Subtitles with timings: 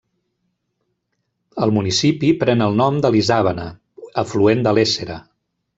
[1.65, 3.71] El municipi pren el nom de l'Isàvena,
[4.25, 5.25] afluent de l'Éssera.